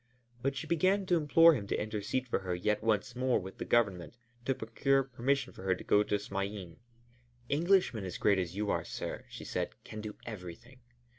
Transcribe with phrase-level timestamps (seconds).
[0.41, 3.65] But she began to implore him to intercede for her yet once more with the
[3.65, 6.77] Government, to procure permission for her to go to Smain.
[7.51, 10.79] "Englishmen as great as you are, sir," she said, "can do everything.